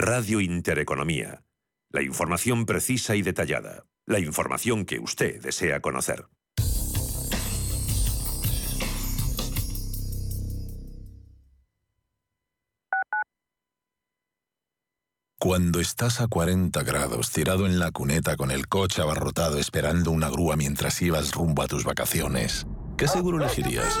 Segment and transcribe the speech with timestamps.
[0.00, 1.42] Radio Intereconomía.
[1.90, 3.84] La información precisa y detallada.
[4.06, 6.24] La información que usted desea conocer.
[15.38, 20.30] Cuando estás a 40 grados tirado en la cuneta con el coche abarrotado esperando una
[20.30, 24.00] grúa mientras ibas rumbo a tus vacaciones, ¿qué seguro elegirías?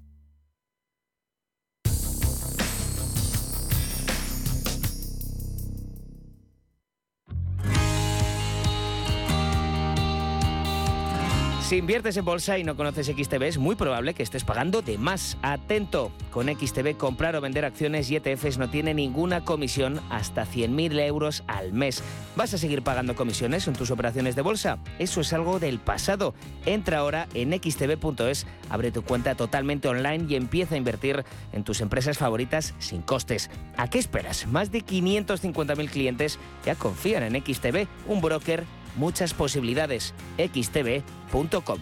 [11.71, 14.97] Si inviertes en bolsa y no conoces XTB, es muy probable que estés pagando de
[14.97, 15.37] más.
[15.41, 20.99] Atento, con XTB comprar o vender acciones y ETFs no tiene ninguna comisión hasta 100.000
[20.99, 22.03] euros al mes.
[22.35, 24.79] ¿Vas a seguir pagando comisiones en tus operaciones de bolsa?
[24.99, 26.33] Eso es algo del pasado.
[26.65, 31.23] Entra ahora en xtb.es, abre tu cuenta totalmente online y empieza a invertir
[31.53, 33.49] en tus empresas favoritas sin costes.
[33.77, 34.45] ¿A qué esperas?
[34.45, 38.65] Más de 550.000 clientes ya confían en XTB, un broker
[38.95, 40.13] muchas posibilidades.
[40.37, 41.79] xtb.com.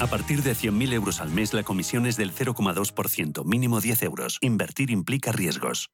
[0.00, 4.38] A partir de 100.000 euros al mes, la comisión es del 0,2%, mínimo 10 euros.
[4.40, 5.90] Invertir implica riesgos.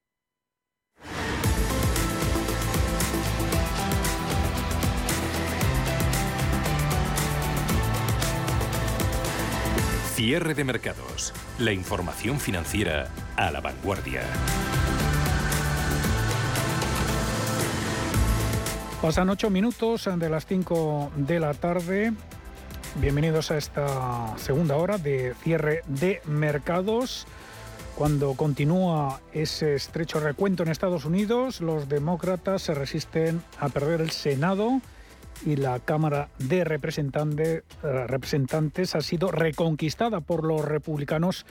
[10.15, 11.33] Cierre de mercados.
[11.59, 14.23] La información financiera a la vanguardia.
[19.01, 22.13] Pasan ocho minutos de las 5 de la tarde.
[22.95, 27.27] Bienvenidos a esta segunda hora de cierre de mercados.
[27.95, 34.11] Cuando continúa ese estrecho recuento en Estados Unidos, los demócratas se resisten a perder el
[34.11, 34.81] Senado
[35.45, 36.63] y la Cámara de eh,
[38.07, 41.45] Representantes ha sido reconquistada por los republicanos,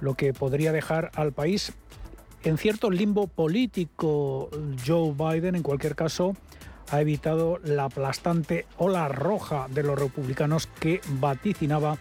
[0.00, 1.72] lo que podría dejar al país
[2.42, 4.50] en cierto limbo político.
[4.86, 6.34] Joe Biden, en cualquier caso,
[6.90, 11.98] ha evitado la aplastante ola roja de los republicanos que vaticinaba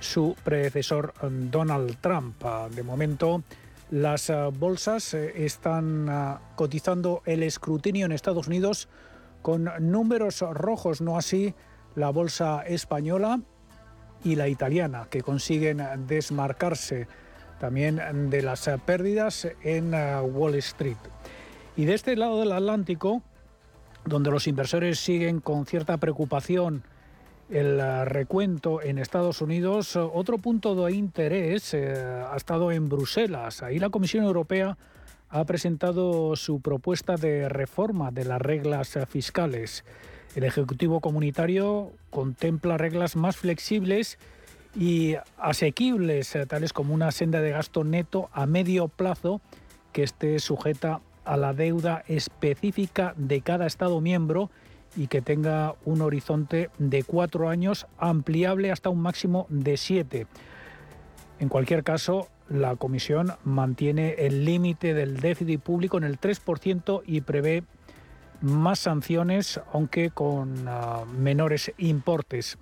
[0.00, 2.42] su predecesor Donald Trump.
[2.74, 3.42] De momento,
[3.90, 8.88] las eh, bolsas eh, están eh, cotizando el escrutinio en Estados Unidos
[9.42, 11.54] con números rojos, no así
[11.94, 13.40] la bolsa española
[14.24, 17.06] y la italiana, que consiguen desmarcarse
[17.58, 20.96] también de las pérdidas en Wall Street.
[21.76, 23.22] Y de este lado del Atlántico,
[24.04, 26.82] donde los inversores siguen con cierta preocupación
[27.50, 33.62] el eh, recuento en Estados Unidos, otro punto de interés eh, ha estado en Bruselas.
[33.62, 34.78] Ahí la Comisión Europea
[35.28, 39.84] ha presentado su propuesta de reforma de las reglas fiscales.
[40.34, 44.18] El Ejecutivo Comunitario contempla reglas más flexibles
[44.74, 49.42] y asequibles, eh, tales como una senda de gasto neto a medio plazo
[49.92, 54.50] que esté sujeta a la deuda específica de cada Estado miembro
[54.96, 60.26] y que tenga un horizonte de cuatro años ampliable hasta un máximo de siete.
[61.38, 67.22] En cualquier caso, la Comisión mantiene el límite del déficit público en el 3% y
[67.22, 67.64] prevé
[68.40, 72.58] más sanciones, aunque con ah, menores importes.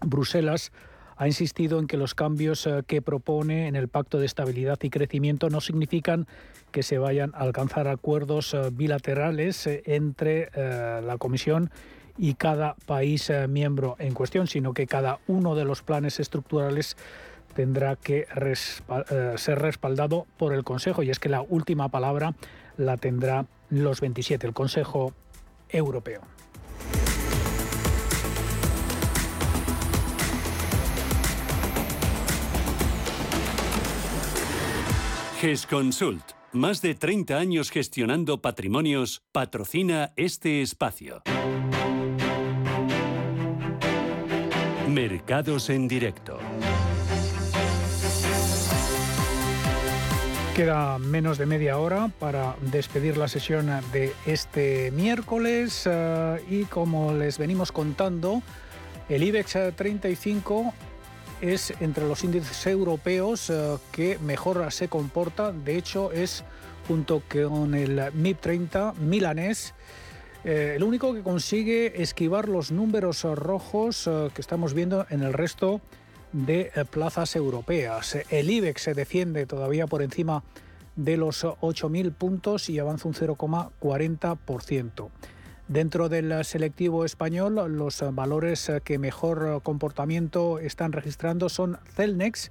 [0.00, 0.72] Bruselas
[1.20, 4.88] ha insistido en que los cambios eh, que propone en el Pacto de Estabilidad y
[4.88, 6.26] Crecimiento no significan
[6.70, 10.48] que se vayan a alcanzar acuerdos eh, bilaterales eh, entre
[11.02, 11.70] la Comisión
[12.16, 16.96] y cada país miembro en cuestión, sino que cada uno de los planes estructurales
[17.54, 18.26] tendrá que
[19.36, 22.34] ser respaldado por el Consejo y es que la última palabra
[22.78, 25.12] la tendrá los 27, el Consejo
[25.68, 26.22] Europeo.
[35.40, 41.22] GESConsult, más de 30 años gestionando patrimonios, patrocina este espacio.
[44.86, 46.38] Mercados en directo.
[50.54, 57.14] Queda menos de media hora para despedir la sesión de este miércoles eh, y como
[57.14, 58.42] les venimos contando,
[59.08, 60.74] el IBEX 35
[61.40, 65.52] es entre los índices europeos eh, que mejor se comporta.
[65.52, 66.44] De hecho, es
[66.86, 69.74] junto con el MIP 30 milanés.
[70.44, 75.80] Eh, el único que consigue esquivar los números rojos que estamos viendo en el resto
[76.32, 78.16] de eh, plazas europeas.
[78.30, 80.42] El IBEX se defiende todavía por encima
[80.96, 85.08] de los 8.000 puntos y avanza un 0,40%.
[85.70, 92.50] Dentro del selectivo español, los valores que mejor comportamiento están registrando son Celnex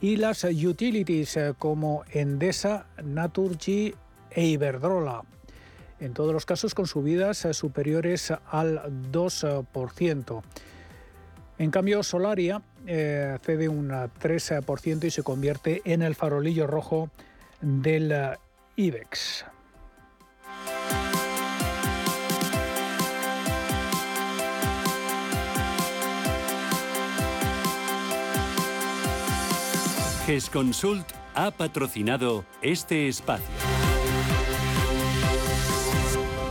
[0.00, 3.96] y las utilities como Endesa, Naturgy
[4.30, 5.22] e Iberdrola.
[5.98, 10.42] En todos los casos con subidas superiores al 2%.
[11.58, 17.10] En cambio, Solaria eh, cede un 3% y se convierte en el farolillo rojo
[17.60, 18.14] del
[18.76, 19.44] IBEX.
[30.26, 33.63] GESConsult ha patrocinado este espacio.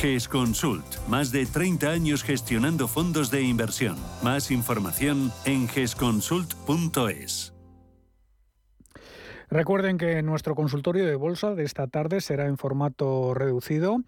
[0.00, 0.84] GESConsult.
[1.08, 3.96] Más de 30 años gestionando fondos de inversión.
[4.22, 7.54] Más información en gesconsult.es.
[9.50, 13.98] Recuerden que nuestro consultorio de bolsa de esta tarde será en formato reducido.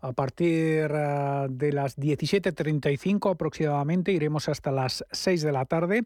[0.00, 6.04] A partir eh, de las 17.35 aproximadamente iremos hasta las 6 de la tarde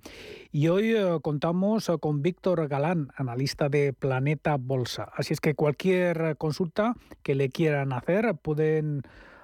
[0.53, 5.11] y hoy eh, contamos con Víctor Galán, analista de Planeta Bolsa.
[5.15, 9.03] Así es que cualquier consulta que le quieran hacer pueden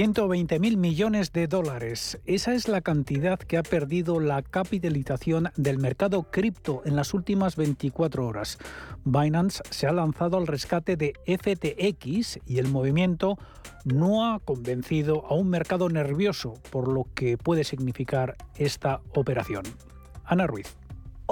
[0.00, 2.18] 120.000 millones de dólares.
[2.24, 7.54] Esa es la cantidad que ha perdido la capitalización del mercado cripto en las últimas
[7.54, 8.56] 24 horas.
[9.04, 13.36] Binance se ha lanzado al rescate de FTX y el movimiento
[13.84, 19.64] no ha convencido a un mercado nervioso por lo que puede significar esta operación.
[20.24, 20.79] Ana Ruiz.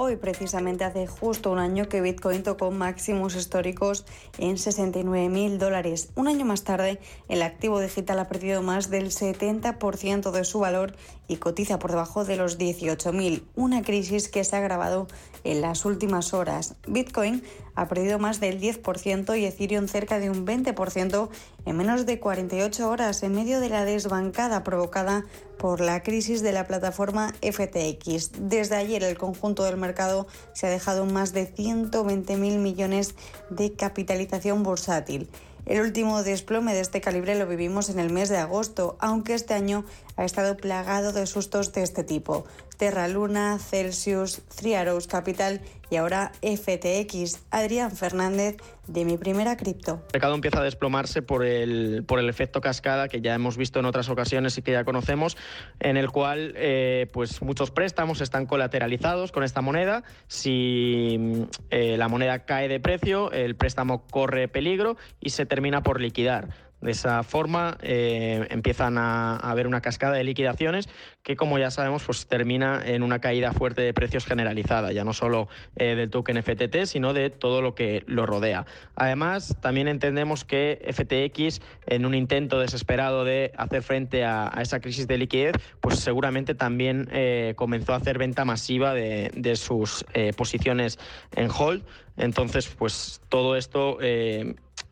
[0.01, 4.05] Hoy, precisamente hace justo un año que Bitcoin tocó máximos históricos
[4.37, 6.07] en 69 mil dólares.
[6.15, 10.95] Un año más tarde, el activo digital ha perdido más del 70% de su valor
[11.27, 15.09] y cotiza por debajo de los 18.000, una crisis que se ha agravado
[15.43, 16.75] en las últimas horas.
[16.87, 17.43] Bitcoin
[17.79, 21.29] ha perdido más del 10% y Ethereum cerca de un 20%
[21.65, 25.25] en menos de 48 horas en medio de la desbancada provocada
[25.57, 28.31] por la crisis de la plataforma FTX.
[28.49, 33.15] Desde ayer el conjunto del mercado se ha dejado más de 120.000 millones
[33.49, 35.29] de capitalización bursátil.
[35.65, 39.53] El último desplome de este calibre lo vivimos en el mes de agosto, aunque este
[39.53, 39.85] año
[40.19, 42.45] ha estado plagado de sustos de este tipo.
[42.75, 47.39] Terra Luna, Celsius, Three Arrows Capital y ahora FTX.
[47.51, 48.57] Adrián Fernández
[48.87, 50.01] de mi primera cripto.
[50.07, 53.79] El mercado empieza a desplomarse por el, por el efecto cascada que ya hemos visto
[53.79, 55.37] en otras ocasiones y que ya conocemos,
[55.79, 60.03] en el cual eh, pues muchos préstamos están colateralizados con esta moneda.
[60.27, 66.01] Si eh, la moneda cae de precio, el préstamo corre peligro y se termina por
[66.01, 66.68] liquidar.
[66.81, 70.87] De esa forma eh, empiezan a, haber una cascada de liquidaciones
[71.23, 75.11] que, como ya sabemos, pues termina en una caída fuerte de precios generalizada, ya no
[75.11, 78.65] solo eh, del token FTT, sino de todo lo que lo rodea.
[78.95, 85.07] Además, también entendemos que FTX, en un intento desesperado de hacer frente a, esa crisis
[85.07, 90.05] de liquidez, pues seguramente también eh, comenzó a hacer venta masiva de, de sus
[90.35, 90.97] posiciones
[91.35, 91.83] en hold.
[92.17, 93.97] Entonces, pues todo esto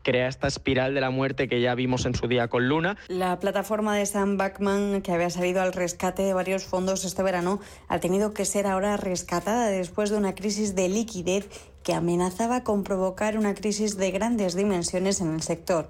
[0.02, 2.96] crea esta espiral de la muerte que ya vimos en su día con Luna.
[3.08, 7.60] La plataforma de Sam Backman, que había salido al rescate de varios fondos este verano,
[7.88, 11.48] ha tenido que ser ahora rescatada después de una crisis de liquidez
[11.82, 15.88] que amenazaba con provocar una crisis de grandes dimensiones en el sector.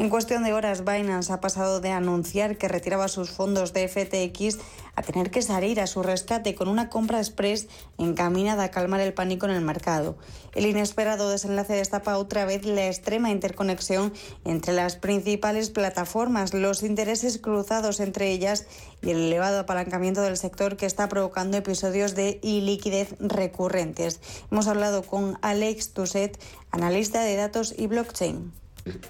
[0.00, 4.56] En cuestión de horas, Binance ha pasado de anunciar que retiraba sus fondos de FTX
[4.94, 9.12] a tener que salir a su rescate con una compra express encaminada a calmar el
[9.12, 10.16] pánico en el mercado.
[10.54, 14.14] El inesperado desenlace destapa otra vez la extrema interconexión
[14.46, 18.64] entre las principales plataformas, los intereses cruzados entre ellas
[19.02, 24.22] y el elevado apalancamiento del sector que está provocando episodios de iliquidez recurrentes.
[24.50, 28.59] Hemos hablado con Alex Tusset, analista de datos y blockchain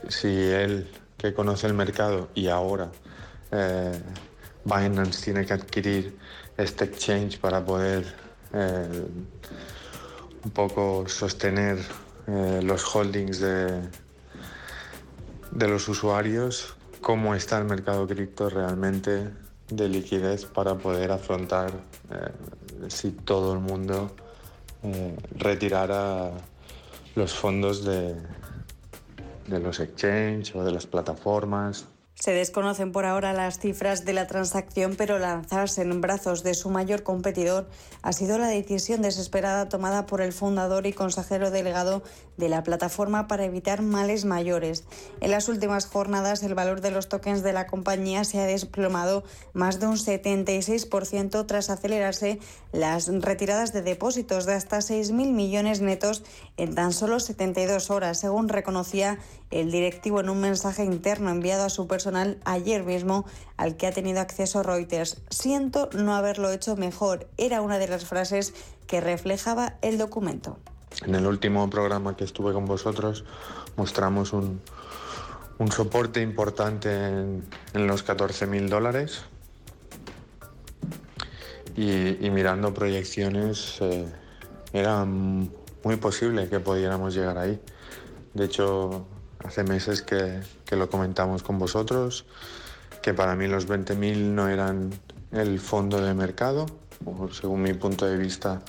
[0.09, 2.91] si él, que conoce el mercado y ahora
[3.50, 4.00] eh,
[4.65, 6.17] Binance tiene que adquirir
[6.57, 8.05] este exchange para poder
[8.53, 9.07] eh,
[10.45, 11.79] un poco sostener
[12.27, 13.83] eh, los holdings de,
[15.50, 19.29] de los usuarios, cómo está el mercado cripto realmente
[19.69, 21.73] de liquidez para poder afrontar
[22.89, 24.11] si todo el mundo
[25.37, 26.33] retirara
[27.15, 28.17] los fondos de,
[29.50, 31.88] de los exchanges o de las plataformas.
[32.21, 36.69] Se desconocen por ahora las cifras de la transacción, pero lanzarse en brazos de su
[36.69, 37.71] mayor competidor
[38.02, 42.02] ha sido la decisión desesperada tomada por el fundador y consejero delegado
[42.37, 44.85] de la plataforma para evitar males mayores.
[45.23, 49.25] En las últimas jornadas, el valor de los tokens de la compañía se ha desplomado
[49.54, 52.38] más de un 76% tras acelerarse
[52.73, 56.23] las retiradas de depósitos de hasta 6.000 millones netos
[56.59, 59.19] en tan solo 72 horas, según reconocía
[59.50, 63.25] el directivo en un mensaje interno enviado a su personal ayer mismo
[63.57, 65.21] al que ha tenido acceso Reuters.
[65.28, 68.54] Siento no haberlo hecho mejor, era una de las frases
[68.87, 70.57] que reflejaba el documento.
[71.04, 73.25] En el último programa que estuve con vosotros
[73.76, 74.61] mostramos un,
[75.71, 79.23] soporte importante en, los 14.000 dólares
[81.76, 84.07] y, mirando proyecciones eh,
[84.73, 87.61] era muy posible que pudiéramos llegar ahí.
[88.35, 89.07] De hecho,
[89.44, 92.26] Hace meses que, lo comentamos con vosotros,
[93.02, 94.90] que para mí los 20.000 no eran
[95.32, 96.66] el fondo de mercado,
[97.32, 98.61] según mi punto de vista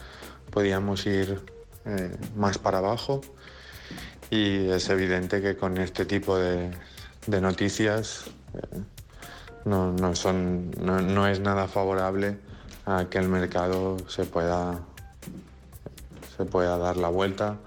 [0.49, 1.41] podíamos ir
[1.85, 3.21] eh, más para abajo.
[4.29, 6.71] Y es evidente que con este tipo de,
[7.27, 8.81] noticias eh,
[9.65, 12.37] no, no, son, no, no es nada favorable
[12.85, 14.79] a que el mercado se pueda,
[16.37, 17.57] se pueda dar la vuelta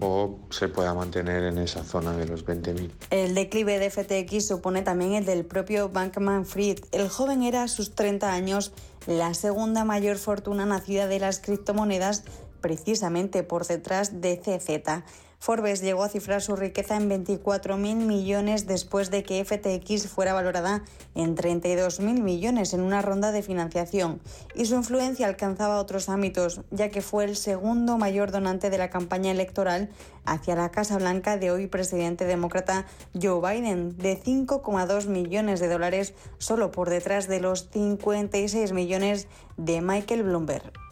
[0.00, 2.90] o se pueda mantener en esa zona de los 20.000.
[3.10, 6.80] El declive de FTX supone también el del propio Bankman Fried.
[6.92, 8.72] El joven era a sus 30 años
[9.06, 12.24] la segunda mayor fortuna nacida de las criptomonedas,
[12.60, 15.04] precisamente por detrás de CZ.
[15.42, 20.84] Forbes llegó a cifrar su riqueza en 24.000 millones después de que FTX fuera valorada
[21.14, 24.20] en 32.000 millones en una ronda de financiación
[24.54, 28.90] y su influencia alcanzaba otros ámbitos, ya que fue el segundo mayor donante de la
[28.90, 29.88] campaña electoral
[30.26, 32.84] hacia la Casa Blanca de hoy presidente demócrata
[33.20, 39.80] Joe Biden, de 5,2 millones de dólares, solo por detrás de los 56 millones de
[39.80, 40.89] Michael Bloomberg.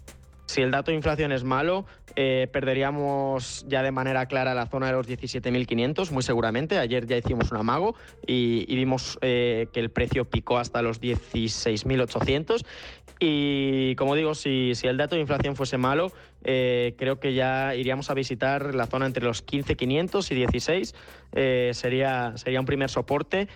[0.49, 1.85] Si el dato de inflación es malo,
[2.17, 6.79] eh, perderíamos ya de manera clara la zona de los 17.500, muy seguramente.
[6.79, 7.95] Ayer ya hicimos un amago
[8.27, 12.65] y, vimos eh, que el precio picó hasta los 16.800.
[13.21, 16.13] Y como digo, si, el dato de inflación fuese malo,
[16.45, 20.95] eh, creo que ya iríamos a visitar la zona entre los 15.500 y 16.
[21.73, 23.49] sería, sería un primer soporte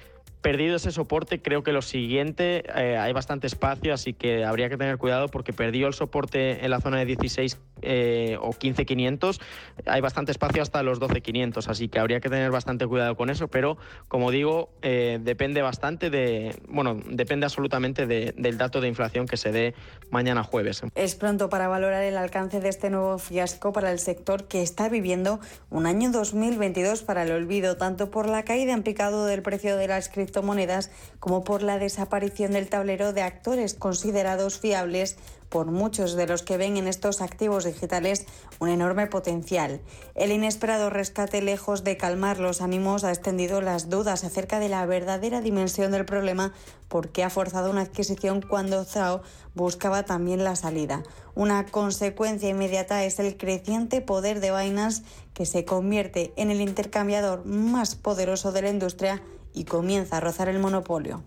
[0.43, 4.77] perdido ese soporte, creo que lo siguiente, eh, hay bastante espacio, así que habría que
[4.77, 9.41] tener cuidado porque perdió el soporte en la zona de 16 eh, o 15.500,
[9.87, 13.49] hay bastante espacio hasta los 12.500, así que habría que tener bastante cuidado con eso,
[13.49, 19.37] pero como digo, eh, depende bastante de, bueno, depende absolutamente del dato de inflación que
[19.37, 19.75] se dé
[20.11, 20.83] mañana jueves.
[20.97, 24.89] Es pronto para valorar el alcance de este nuevo fiasco para el sector que está
[24.89, 25.39] viviendo
[25.71, 29.87] un año 2022 para el olvido, tanto por la caída en picado del precio de
[29.87, 35.17] la inscripción criptomonedas como por la desaparición del tablero de actores considerados fiables
[35.53, 38.25] por muchos de los que ven en estos activos digitales
[38.59, 39.83] un enorme potencial.
[40.15, 44.87] El inesperado rescate, lejos de calmar los ánimos, ha extendido las dudas acerca de la
[44.87, 46.55] verdadera dimensión del problema
[46.89, 49.23] porque ha forzado una adquisición cuando Zhao
[49.55, 51.03] buscaba también la salida.
[51.35, 55.03] Una consecuencia inmediata es el creciente poder de Binance
[55.35, 59.23] que se convierte en el intercambiador más poderoso de la industria
[59.55, 61.23] y comienza a rozar el monopolio.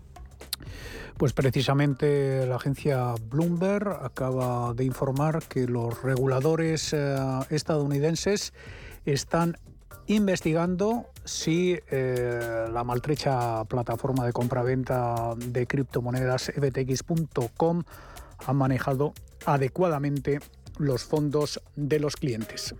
[1.16, 7.16] Pues precisamente la agencia Bloomberg acaba de informar que los reguladores eh,
[7.48, 8.52] estadounidenses
[9.06, 9.56] están
[10.08, 17.82] investigando si eh, la maltrecha plataforma de compraventa de criptomonedas ftx.com
[18.46, 19.14] ha manejado
[19.46, 20.40] adecuadamente
[20.78, 22.74] los fondos de los clientes.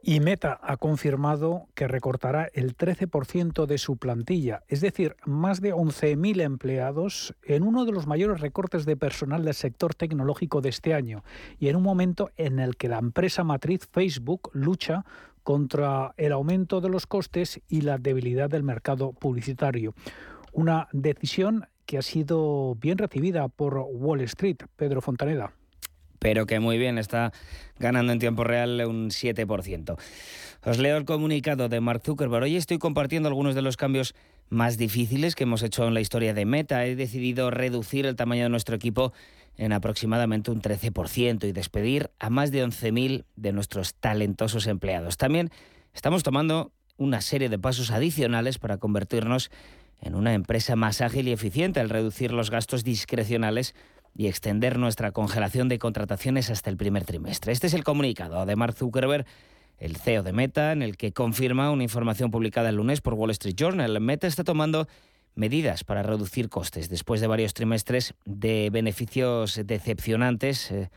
[0.00, 5.74] Y Meta ha confirmado que recortará el 13% de su plantilla, es decir, más de
[5.74, 10.94] 11.000 empleados en uno de los mayores recortes de personal del sector tecnológico de este
[10.94, 11.24] año
[11.58, 15.04] y en un momento en el que la empresa matriz Facebook lucha
[15.42, 19.94] contra el aumento de los costes y la debilidad del mercado publicitario.
[20.52, 24.58] Una decisión que ha sido bien recibida por Wall Street.
[24.76, 25.57] Pedro Fontaneda
[26.18, 27.32] pero que muy bien está
[27.78, 29.96] ganando en tiempo real un 7%.
[30.64, 32.44] Os leo el comunicado de Mark Zuckerberg.
[32.44, 34.14] Hoy estoy compartiendo algunos de los cambios
[34.48, 36.84] más difíciles que hemos hecho en la historia de Meta.
[36.84, 39.12] He decidido reducir el tamaño de nuestro equipo
[39.56, 45.16] en aproximadamente un 13% y despedir a más de 11.000 de nuestros talentosos empleados.
[45.16, 45.50] También
[45.94, 49.50] estamos tomando una serie de pasos adicionales para convertirnos
[50.00, 53.74] en una empresa más ágil y eficiente al reducir los gastos discrecionales
[54.18, 57.52] y extender nuestra congelación de contrataciones hasta el primer trimestre.
[57.52, 59.24] Este es el comunicado de Mark Zuckerberg,
[59.78, 63.30] el CEO de Meta, en el que confirma una información publicada el lunes por Wall
[63.30, 64.00] Street Journal.
[64.00, 64.88] Meta está tomando
[65.36, 70.72] medidas para reducir costes después de varios trimestres de beneficios decepcionantes.
[70.72, 70.90] Eh,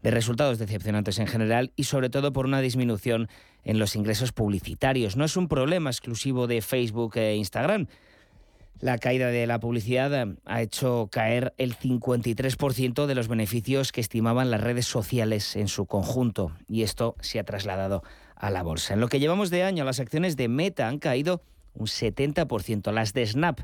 [0.00, 3.28] de resultados decepcionantes en general y sobre todo por una disminución
[3.64, 5.16] en los ingresos publicitarios.
[5.16, 7.88] No es un problema exclusivo de Facebook e Instagram.
[8.80, 14.00] La caída de la publicidad eh, ha hecho caer el 53% de los beneficios que
[14.00, 18.04] estimaban las redes sociales en su conjunto y esto se ha trasladado
[18.36, 18.94] a la bolsa.
[18.94, 21.42] En lo que llevamos de año, las acciones de Meta han caído
[21.74, 23.60] un 70%, las de Snap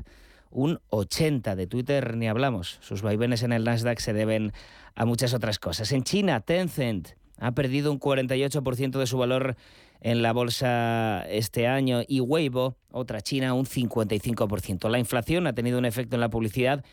[0.51, 2.77] un 80%, de Twitter ni hablamos.
[2.81, 4.53] Sus vaivenes en el Nasdaq se deben
[4.95, 5.91] a muchas otras cosas.
[5.91, 9.57] En China, Tencent ha perdido un 48% de su valor
[10.05, 14.87] en la bolsa este año y Weibo, otra China, un 55%.
[14.87, 16.85] La inflación ha tenido un efecto en la publicidad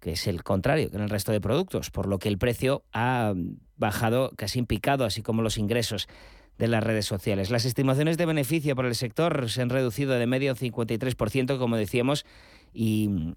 [0.00, 2.82] que es el contrario que en el resto de productos, por lo que el precio
[2.94, 3.34] ha
[3.76, 6.08] bajado casi en picado, así como los ingresos
[6.56, 7.50] de las redes sociales.
[7.50, 11.76] Las estimaciones de beneficio para el sector se han reducido de medio un 53%, como
[11.76, 12.24] decíamos,
[12.72, 13.34] y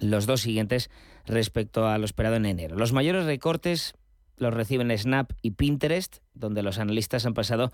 [0.00, 0.90] los dos siguientes
[1.24, 2.74] respecto a lo esperado en enero.
[2.76, 3.94] Los mayores recortes
[4.38, 7.70] los reciben Snap y Pinterest, donde los analistas han pasado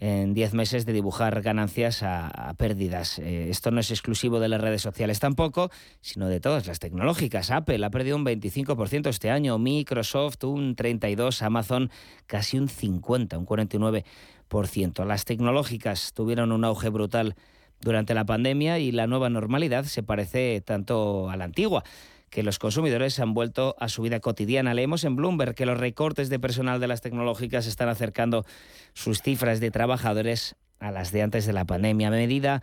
[0.00, 3.18] en 10 meses de dibujar ganancias a, pérdidas.
[3.18, 7.50] Eh, esto no es exclusivo de las redes sociales tampoco, sino de todas las tecnológicas.
[7.50, 11.90] Apple ha perdido un 25% este año, Microsoft un 32%, Amazon
[12.26, 15.04] casi un 50%, un 49%.
[15.04, 17.34] Las tecnológicas tuvieron un auge brutal
[17.80, 21.84] durante la pandemia y la nueva normalidad se parece tanto a la antigua
[22.30, 24.74] que los consumidores han vuelto a su vida cotidiana.
[24.74, 28.44] Leemos en Bloomberg que los recortes de personal de las tecnológicas están acercando
[28.94, 32.62] sus cifras de trabajadores a las de antes de la pandemia, a medida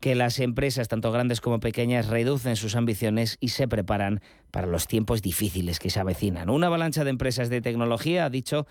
[0.00, 4.86] que las empresas, tanto grandes como pequeñas, reducen sus ambiciones y se preparan para los
[4.86, 6.48] tiempos difíciles que se avecinan.
[6.48, 8.66] Una avalancha de empresas de tecnología ha dicho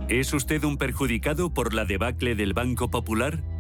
[0.08, 3.42] ¿Es usted un perjudicado por la debacle del Banco Popular?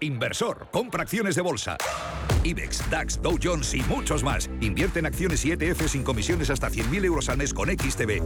[0.00, 1.76] Inversor, compra acciones de bolsa.
[2.44, 4.50] IBEX, DAX, Dow Jones y muchos más.
[4.60, 8.22] Invierte en acciones y ETF sin comisiones hasta 100.000 euros al mes con XTB.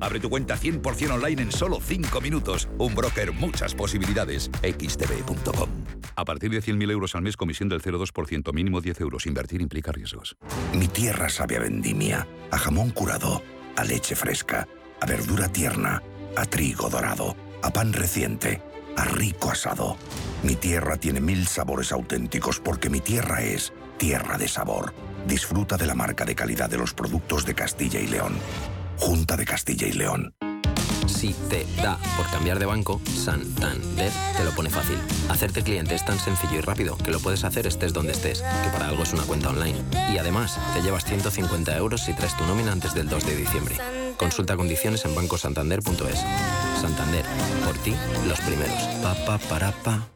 [0.00, 2.68] Abre tu cuenta 100% online en solo 5 minutos.
[2.78, 4.50] Un broker, muchas posibilidades.
[4.62, 5.68] XTB.com.
[6.14, 9.26] A partir de 100.000 euros al mes, comisión del 0,2%, mínimo 10 euros.
[9.26, 10.36] Invertir implica riesgos.
[10.72, 13.42] Mi tierra sabe a vendimia, a jamón curado,
[13.76, 14.68] a leche fresca,
[15.00, 16.02] a verdura tierna,
[16.36, 18.62] a trigo dorado, a pan reciente
[18.96, 19.96] a rico asado.
[20.42, 24.94] Mi tierra tiene mil sabores auténticos porque mi tierra es tierra de sabor.
[25.26, 28.36] Disfruta de la marca de calidad de los productos de Castilla y León.
[28.98, 30.34] Junta de Castilla y León.
[31.06, 34.98] Si te da por cambiar de banco, Santander te lo pone fácil.
[35.28, 38.70] Hacerte cliente es tan sencillo y rápido que lo puedes hacer estés donde estés, que
[38.70, 39.78] para algo es una cuenta online.
[40.12, 43.76] Y además, te llevas 150 euros si traes tu nómina antes del 2 de diciembre.
[44.16, 46.24] Consulta condiciones en bancosantander.es.
[46.80, 47.24] Santander,
[47.64, 47.94] por ti,
[48.26, 48.82] los primeros.
[49.02, 50.15] Pa, pa, para, pa.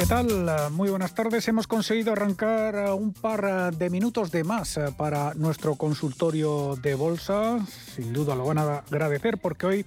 [0.00, 0.48] ¿Qué tal?
[0.72, 1.46] Muy buenas tardes.
[1.46, 7.58] Hemos conseguido arrancar un par de minutos de más para nuestro consultorio de bolsa.
[7.66, 9.86] Sin duda lo van a agradecer porque hoy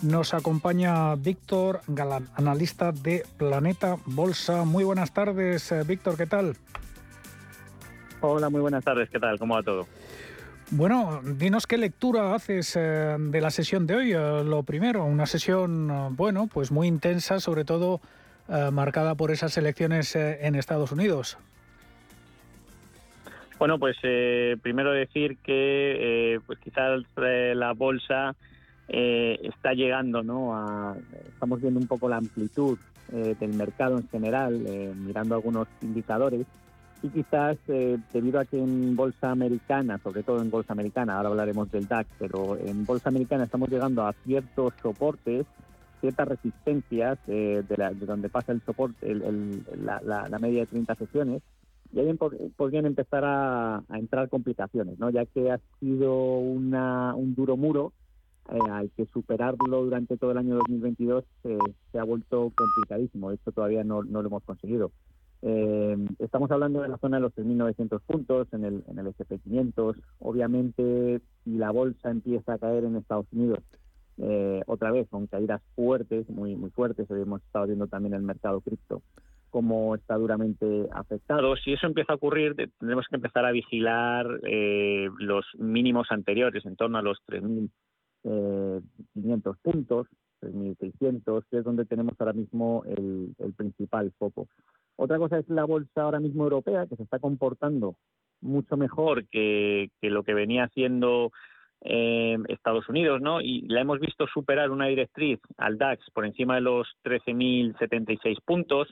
[0.00, 4.64] nos acompaña Víctor Galán, analista de Planeta Bolsa.
[4.64, 6.56] Muy buenas tardes, Víctor, ¿qué tal?
[8.22, 9.38] Hola, muy buenas tardes, ¿qué tal?
[9.38, 9.86] ¿Cómo va todo?
[10.70, 14.12] Bueno, dinos qué lectura haces eh, de la sesión de hoy.
[14.14, 18.00] Eh, lo primero, una sesión, eh, bueno, pues muy intensa, sobre todo
[18.48, 21.38] eh, marcada por esas elecciones eh, en Estados Unidos.
[23.58, 28.34] Bueno, pues eh, primero decir que pues quizás la bolsa
[28.88, 30.56] está llegando, ¿no?
[30.56, 30.96] A,
[31.28, 32.78] estamos viendo un poco la amplitud
[33.10, 34.58] del mercado en general,
[34.96, 36.46] mirando algunos indicadores
[37.02, 41.70] y quizás debido a que en bolsa americana, sobre todo en bolsa americana, ahora hablaremos
[41.70, 45.46] del DAX, pero en bolsa americana estamos llegando a ciertos soportes
[46.02, 51.42] ciertas resistencias eh, de, donde pasa el soporte, la, media de 30 sesiones,
[51.94, 52.18] y ahí
[52.56, 55.08] podrían empezar a, entrar complicaciones, ¿no?
[55.08, 57.92] ya que ha sido una, un duro muro
[58.50, 63.30] eh, hay que superarlo durante todo el año 2022 se ha vuelto complicadísimo.
[63.30, 64.90] Esto todavía no, no lo hemos conseguido.
[65.42, 69.96] Eh, estamos hablando de la zona de los 3.900 puntos en el, en el SP500.
[70.18, 73.60] Obviamente, si la bolsa empieza a caer en Estados Unidos
[74.18, 78.60] eh, otra vez con caídas fuertes, muy muy fuertes, hemos estado viendo también el mercado
[78.60, 79.02] cripto
[79.52, 81.54] como está duramente afectado.
[81.56, 86.74] Si eso empieza a ocurrir, tendremos que empezar a vigilar eh, los mínimos anteriores, en
[86.74, 87.70] torno a los 3.500
[88.24, 90.06] eh, puntos,
[90.40, 94.48] 3.600, que es donde tenemos ahora mismo el, principal foco.
[94.96, 97.96] Otra cosa es la bolsa ahora mismo europea, que se está comportando
[98.40, 101.30] mucho mejor que, que lo que venía haciendo
[101.84, 103.40] eh, Estados Unidos, ¿no?
[103.40, 108.88] Y la hemos visto superar una directriz al DAX por encima de los 13.076 puntos,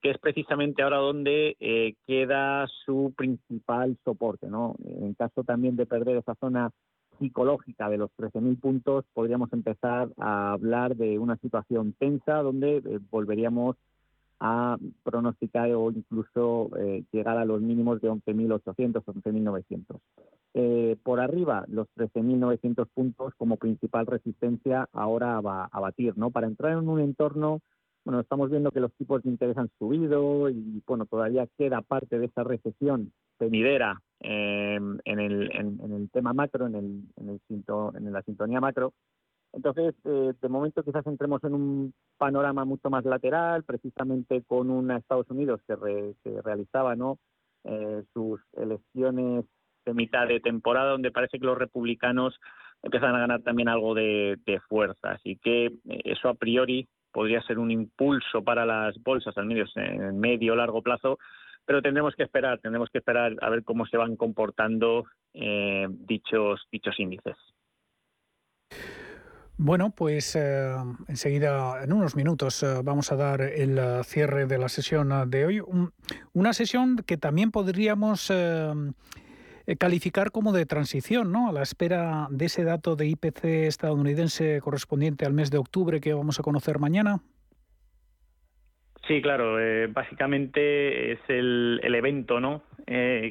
[0.00, 4.74] que es precisamente ahora donde eh, queda su principal soporte, ¿no?
[4.84, 6.70] En caso también de perder esa zona
[7.18, 12.98] psicológica de los 13.000 puntos, podríamos empezar a hablar de una situación tensa donde eh,
[13.10, 13.76] volveríamos
[14.44, 20.00] a pronosticar o incluso eh, llegar a los mínimos de 11.800, 11.900.
[20.54, 26.32] Eh, por arriba, los 13.900 puntos como principal resistencia ahora va a batir, ¿no?
[26.32, 27.60] Para entrar en un entorno,
[28.04, 32.18] bueno, estamos viendo que los tipos de interés han subido y, bueno, todavía queda parte
[32.18, 37.40] de esa recesión venidera eh, en, el, en, el tema macro, en, el, en, el,
[37.94, 38.92] en la sintonía macro,
[39.52, 44.96] entonces, eh, de momento quizás entremos en un panorama mucho más lateral, precisamente con una
[44.96, 45.76] Estados Unidos que,
[46.42, 47.18] realizaba ¿no?
[47.64, 49.44] Eh, sus elecciones
[49.84, 52.38] de mitad de temporada, donde parece que los republicanos
[52.82, 54.38] empiezan a ganar también algo de,
[54.68, 55.12] fuerza.
[55.12, 59.66] Así que eh, eso a priori podría ser un impulso para las bolsas al medio,
[59.76, 61.18] en medio largo plazo,
[61.66, 66.98] pero tendremos que esperar, tendremos que esperar a ver cómo se van comportando dichos dichos
[66.98, 67.36] índices.
[69.58, 70.72] Bueno, pues eh,
[71.08, 75.44] enseguida, en unos minutos, eh, vamos a dar el eh, cierre de la sesión de
[75.44, 75.62] hoy.
[76.32, 78.32] una sesión que también podríamos
[79.78, 81.48] calificar como de transición, ¿no?
[81.48, 86.14] A la espera de ese dato de IPC estadounidense correspondiente al mes de octubre que
[86.14, 87.20] vamos a conocer mañana.
[89.06, 89.56] Sí, claro.
[89.90, 92.62] básicamente es el, evento, ¿no?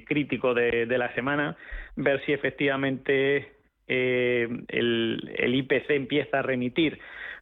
[0.05, 1.57] crítico de, de la semana,
[1.95, 3.60] ver si efectivamente
[3.93, 6.97] eh, el, IPC empieza a remitir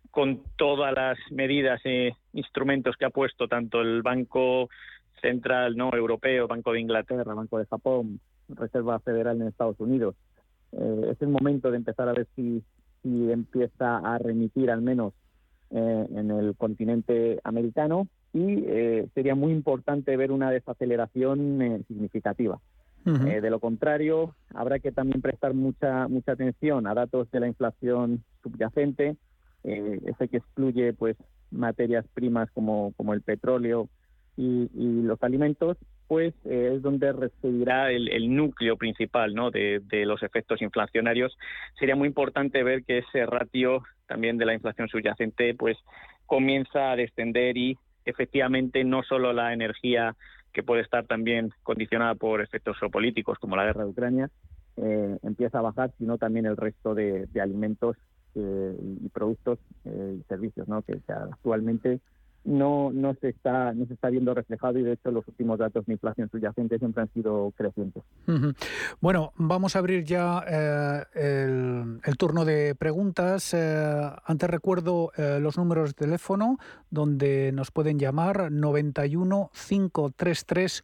[0.09, 4.67] con todas las medidas e instrumentos que ha puesto tanto el Banco
[5.21, 10.15] Central no Europeo, Banco de Inglaterra, Banco de Japón, Reserva Federal en Estados Unidos.
[10.71, 12.63] Eh, es el momento de empezar a ver si,
[13.03, 15.13] empieza a remitir al menos
[15.69, 18.63] eh, en el continente americano y
[19.13, 22.59] sería muy importante ver una desaceleración significativa.
[23.05, 27.47] Eh, de lo contrario, habrá que también prestar mucha mucha atención a datos de la
[27.47, 29.15] inflación subyacente,
[29.63, 31.17] eh, ese que excluye pues
[31.51, 33.89] materias primas como, como el petróleo
[34.37, 34.69] y,
[35.03, 39.51] los alimentos, pues eh, es donde residirá el, núcleo principal ¿no?
[39.51, 41.37] de, de, los efectos inflacionarios.
[41.77, 45.77] Sería muy importante ver que ese ratio también de la inflación subyacente pues
[46.25, 50.15] comienza a descender y efectivamente no solo la energía
[50.53, 54.29] que puede estar también condicionada por efectos geopolíticos como la guerra de Ucrania,
[54.77, 57.97] eh, empieza a bajar, sino también el resto de, alimentos
[58.35, 60.81] eh, y productos eh, y servicios, ¿no?
[60.81, 61.99] que actualmente
[62.49, 65.85] no, no, se está, no se está viendo reflejado y de hecho los últimos datos
[65.85, 68.03] de inflación subyacente siempre han sido crecientes.
[68.99, 70.39] Bueno, vamos a abrir ya
[71.13, 73.53] el, el, turno de preguntas.
[73.53, 76.57] antes recuerdo los números de teléfono
[76.89, 80.83] donde nos pueden llamar 91 533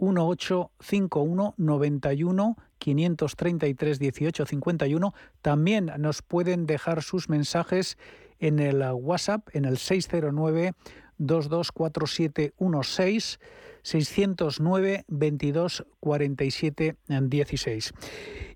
[0.00, 5.14] 1851 91 533 1851.
[5.42, 7.96] También nos pueden dejar sus mensajes
[8.40, 10.72] en el WhatsApp en el 609
[11.18, 13.40] 224716
[13.82, 17.92] 609 22 47 16.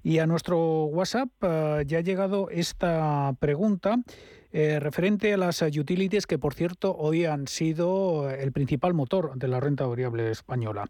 [0.03, 3.99] Y a nuestro WhatsApp eh, ya ha llegado esta pregunta
[4.51, 9.49] eh, referente a las utilities que, por cierto, hoy han sido el principal motor de
[9.49, 10.87] la renta variable española.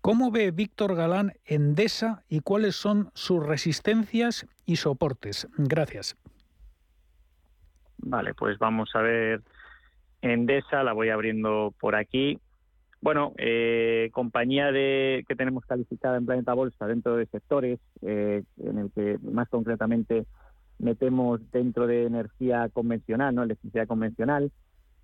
[0.00, 5.48] ¿Cómo ve Víctor Galán Endesa y cuáles son sus resistencias y soportes?
[5.56, 6.16] Gracias.
[7.98, 9.42] Vale, pues vamos a ver
[10.22, 12.38] Endesa, la voy abriendo por aquí.
[13.00, 18.78] Bueno, eh, compañía de que tenemos calificada en Planeta Bolsa dentro de sectores, eh, en
[18.78, 20.26] el que más concretamente
[20.80, 24.50] metemos dentro de energía convencional, no electricidad convencional.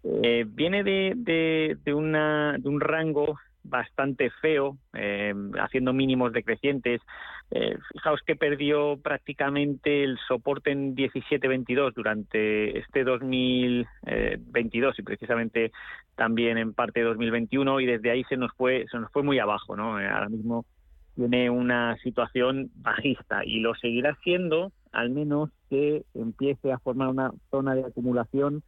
[0.03, 4.77] Eh, viene de, de, una, de un rango bastante feo,
[5.59, 7.01] haciendo mínimos decrecientes.
[7.93, 15.73] Fijaos que perdió prácticamente el soporte en 17-22 durante este 2022 y precisamente
[16.17, 19.39] también en parte de 2021 y desde ahí se nos fue se nos fue muy
[19.39, 19.99] abajo, ¿no?
[19.99, 20.65] ahora mismo
[21.15, 27.33] tiene una situación bajista y lo seguirá siendo al menos que empiece a formar una
[27.51, 28.63] zona de acumulación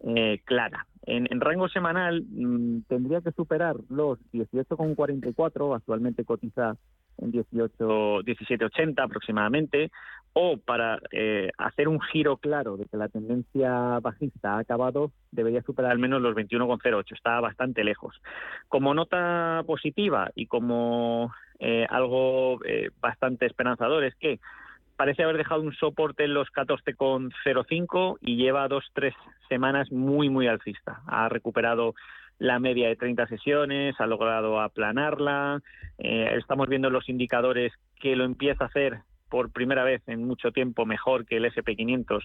[0.00, 0.86] eh, clara.
[1.04, 6.76] En, rango semanal mm, tendría que superar los 18,44, actualmente cotiza
[7.18, 9.90] en 18, 17,80 aproximadamente,
[10.34, 15.62] o para eh, hacer un giro claro de que la tendencia bajista ha acabado, debería
[15.62, 18.20] superar al menos los 21,08, está bastante lejos.
[18.68, 24.40] Como nota positiva y como eh, algo eh, bastante esperanzador es que
[24.96, 29.14] parece haber dejado un soporte en los 14,05 y lleva dos, tres
[29.48, 31.02] semanas muy, muy alcista.
[31.06, 31.94] Ha recuperado
[32.42, 35.62] la media de 30 sesiones, ha logrado aplanarla.
[35.98, 40.50] Eh, estamos viendo los indicadores que lo empieza a hacer por primera vez en mucho
[40.50, 42.20] tiempo mejor que el SP500,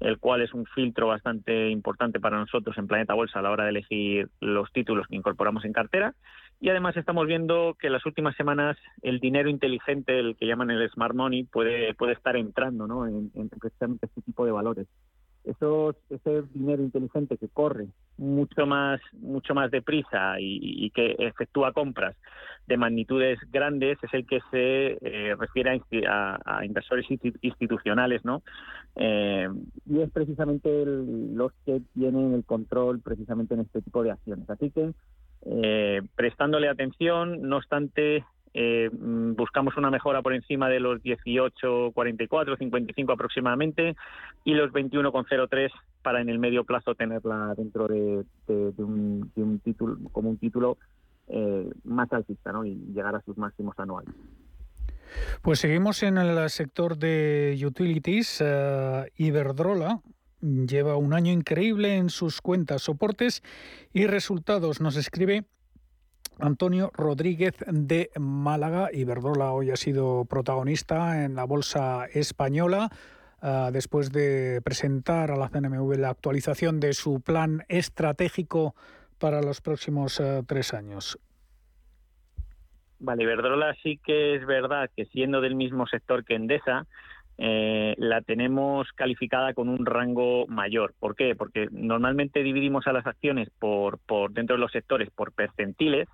[0.00, 3.64] el cual es un filtro bastante importante para nosotros en Planeta Bolsa a la hora
[3.64, 6.14] de elegir los títulos que incorporamos en cartera.
[6.60, 10.70] Y además estamos viendo que en las últimas semanas el dinero inteligente, el que llaman
[10.70, 13.06] el smart money, puede, puede estar entrando ¿no?
[13.06, 14.86] en, en precisamente este tipo de valores
[15.44, 22.16] eso, ese dinero inteligente que corre mucho más mucho más deprisa y, que efectúa compras
[22.66, 27.06] de magnitudes grandes es el que se eh, refiere a, inversores
[27.42, 28.42] institucionales no
[28.96, 29.48] eh,
[29.86, 34.48] y es precisamente los que tienen el control precisamente en este tipo de acciones.
[34.48, 34.92] Así que
[35.46, 38.24] eh, prestándole atención no obstante
[38.56, 43.96] eh, mm, buscamos una mejora por encima de los 18,44, 55 aproximadamente
[44.44, 45.70] y los 21,03
[46.02, 50.78] para en el medio plazo tenerla dentro de, un, título como un título
[51.26, 52.64] eh, más alcista ¿no?
[52.64, 54.14] y llegar a sus máximos anuales.
[55.42, 58.40] Pues seguimos en el sector de utilities.
[58.40, 60.00] Eh, Iberdrola
[60.40, 63.42] lleva un año increíble en sus cuentas, soportes
[63.92, 64.80] y resultados.
[64.80, 65.44] Nos escribe
[66.38, 68.90] Antonio Rodríguez de Málaga.
[68.92, 72.90] Iberdrola hoy ha sido protagonista en la bolsa española
[73.40, 78.74] ah, después de presentar a la CNMV la actualización de su plan estratégico
[79.18, 81.18] para los próximos ah, tres años.
[82.98, 86.86] Vale, Iberdrola sí que es verdad que siendo del mismo sector que Endesa,
[87.38, 90.94] eh, la tenemos calificada con un rango mayor.
[90.98, 91.34] ¿Por qué?
[91.34, 96.08] Porque normalmente dividimos a las acciones por, por dentro de los sectores por percentiles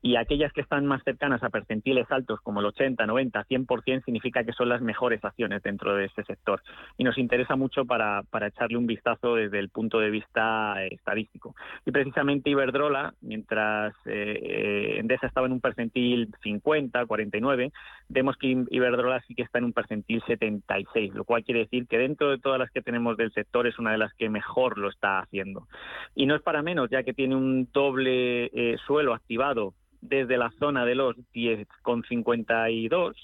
[0.00, 4.44] y aquellas que están más cercanas a percentiles altos como el 80, 90, 100% significa
[4.44, 6.62] que son las mejores acciones dentro de ese sector
[6.96, 10.90] y nos interesa mucho para, para echarle un vistazo desde el punto de vista eh,
[10.92, 11.54] estadístico.
[11.84, 17.72] Y precisamente Iberdrola, mientras eh, eh, Endesa estaba en un percentil 50, 49,
[18.08, 21.98] vemos que Iberdrola sí que está en un percentil 76, lo cual quiere decir que
[21.98, 24.88] dentro de todas las que tenemos del sector es una de las que mejor lo
[24.88, 25.66] está haciendo.
[26.14, 30.84] Y no es para menos, ya que tiene un doble suelo activado desde la zona
[30.84, 33.14] de los 10,52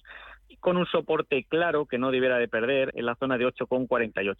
[0.61, 4.35] con un soporte claro que no debiera de perder en la zona de 8,48.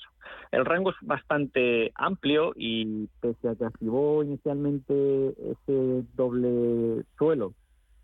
[0.53, 7.53] El rango es bastante amplio y pese a que activó inicialmente ese doble suelo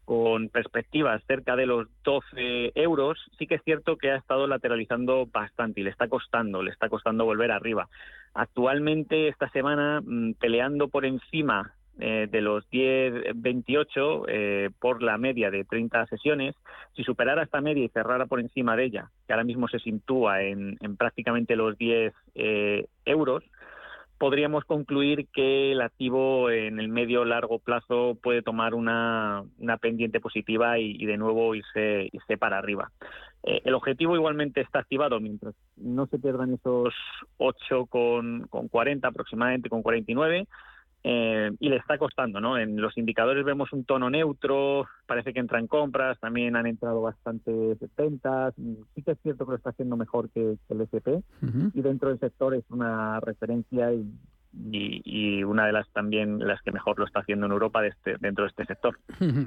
[0.05, 5.25] con perspectivas cerca de los 12 euros, sí que es cierto que ha estado lateralizando
[5.27, 7.89] bastante y le está costando, le está costando volver arriba.
[8.35, 15.51] Actualmente esta semana mm, peleando por encima eh, de los 10-28 eh, por la media
[15.51, 16.57] de 30 sesiones,
[16.97, 20.41] si superara esta media y cerrara por encima de ella, que ahora mismo se sitúa
[20.43, 23.45] en, prácticamente los 10 eh, euros,
[24.17, 29.45] podríamos concluir que el activo en el medio largo plazo puede tomar una,
[29.83, 32.91] pendiente positiva y, de nuevo irse, para arriba.
[33.43, 36.95] el objetivo igualmente está activado mientras no se pierdan esos
[37.37, 40.47] 8 con, con 40 aproximadamente, con 49
[41.03, 42.59] eh, y le está costando, ¿no?
[42.59, 47.79] En los indicadores vemos un tono neutro, parece que entran compras, también han entrado bastantes
[47.97, 48.55] ventas,
[48.95, 51.25] sí que es cierto que lo está haciendo mejor que, el SP
[51.75, 54.07] y dentro del sector es una referencia y,
[54.53, 58.45] y, una de las también las que mejor lo está haciendo en Europa este, dentro
[58.45, 58.99] de este sector.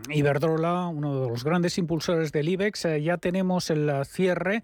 [0.10, 4.64] Iberdrola, uno de los grandes impulsores del IBEX, eh, ya tenemos el cierre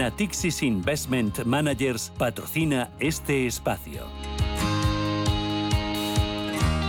[0.00, 4.06] Natixis Investment Managers patrocina este espacio.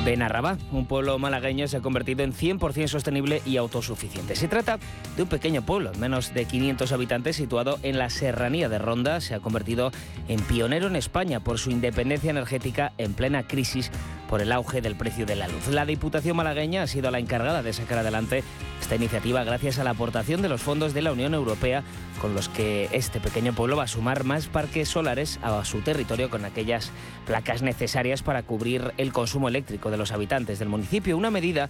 [0.06, 4.38] Benarrabá, un pueblo malagueño, se ha convertido en 100% sostenible y autosuficiente.
[4.38, 4.80] Se trata
[5.18, 9.20] de un pequeño pueblo, menos de 500 habitantes, situado en la serranía de Ronda.
[9.20, 9.92] Se ha convertido
[10.30, 13.92] en pionero en España por su independencia energética en plena crisis
[14.32, 15.68] por el auge del precio de la luz.
[15.68, 18.46] La Diputación malagueña ha sido la encargada de sacar adelante
[18.80, 21.84] esta iniciativa gracias a la aportación de los fondos de la Unión Europea
[22.22, 26.30] con los que este pequeño pueblo va a sumar más parques solares a su territorio
[26.30, 26.92] con aquellas
[27.28, 31.18] placas necesarias para cubrir el consumo eléctrico de los habitantes del municipio.
[31.18, 31.68] Una medida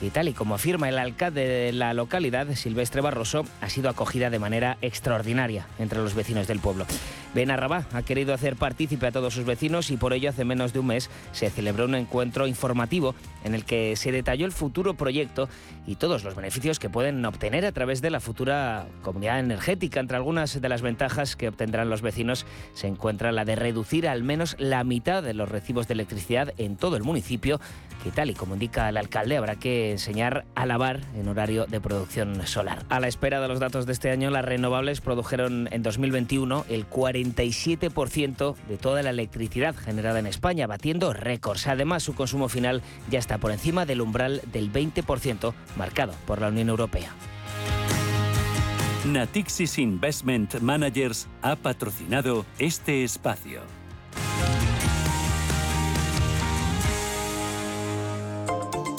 [0.00, 4.30] y tal y como afirma el alcalde de la localidad, Silvestre Barroso, ha sido acogida
[4.30, 6.86] de manera extraordinaria entre los vecinos del pueblo.
[7.36, 10.78] Benarrabá ha querido hacer partícipe a todos sus vecinos y por ello hace menos de
[10.78, 13.14] un mes se celebró un encuentro informativo
[13.44, 15.46] en el que se detalló el futuro proyecto
[15.86, 20.00] y todos los beneficios que pueden obtener a través de la futura comunidad energética.
[20.00, 24.22] Entre algunas de las ventajas que obtendrán los vecinos se encuentra la de reducir al
[24.22, 27.60] menos la mitad de los recibos de electricidad en todo el municipio,
[28.02, 31.82] que tal y como indica el alcalde habrá que enseñar a lavar en horario de
[31.82, 32.86] producción solar.
[32.88, 36.86] A la espera de los datos de este año, las renovables produjeron en 2021 el
[36.86, 41.66] 40 37% de toda la electricidad generada en España, batiendo récords.
[41.66, 46.48] Además, su consumo final ya está por encima del umbral del 20% marcado por la
[46.48, 47.12] Unión Europea.
[49.04, 53.60] Natixis Investment Managers ha patrocinado este espacio.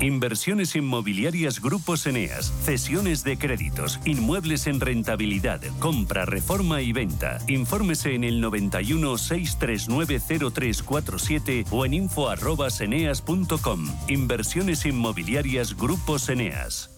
[0.00, 7.38] Inversiones inmobiliarias Grupos Eneas, cesiones de créditos, inmuebles en rentabilidad, compra, reforma y venta.
[7.48, 10.20] Infórmese en el 91 639
[10.52, 13.86] 0347 o en info@eneas.com.
[14.08, 16.90] Inversiones inmobiliarias Grupos Eneas.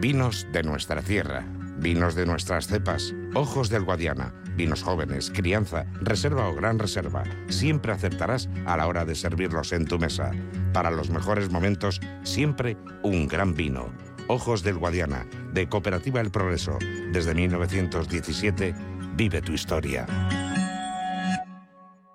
[0.00, 1.44] Vinos de nuestra tierra,
[1.78, 7.22] vinos de nuestras cepas, ojos del Guadiana, vinos jóvenes, crianza, reserva o gran reserva.
[7.48, 10.32] Siempre aceptarás a la hora de servirlos en tu mesa.
[10.74, 13.90] Para los mejores momentos, siempre un gran vino.
[14.26, 16.76] Ojos del Guadiana, de Cooperativa El Progreso.
[17.12, 18.74] Desde 1917,
[19.14, 20.06] vive tu historia.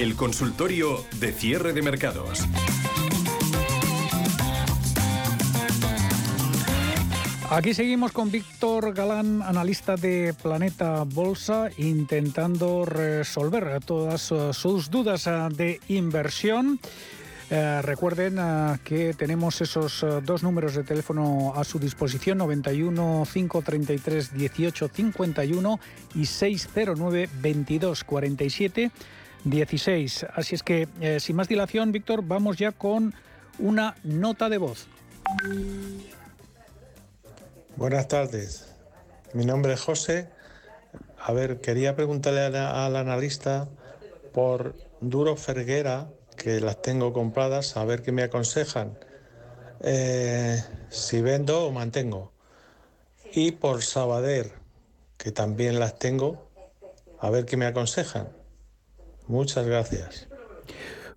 [0.00, 2.48] El consultorio de cierre de mercados.
[7.50, 15.26] Aquí seguimos con Víctor Galán, analista de Planeta Bolsa, intentando resolver todas eh, sus dudas
[15.26, 16.80] eh, de inversión.
[17.50, 18.38] Eh, recuerden
[18.82, 25.80] que tenemos esos dos números de teléfono a su disposición, 91 533 18 51
[26.14, 28.90] y 609 22 47
[29.44, 30.26] 16.
[30.34, 33.14] Así es que, eh, sin más dilación, Víctor, vamos ya con
[33.58, 34.86] una nota de voz.
[37.76, 38.66] Buenas tardes.
[39.32, 40.28] Mi nombre es José.
[41.18, 43.68] A ver, quería preguntarle al, analista
[44.32, 48.98] por Duro Ferguera, que las tengo compradas, a ver qué me aconsejan.
[49.82, 52.32] Eh, si vendo o mantengo.
[53.32, 54.52] Y por Sabader,
[55.16, 56.48] que también las tengo,
[57.20, 58.39] a ver qué me aconsejan.
[59.30, 60.28] Muchas gracias.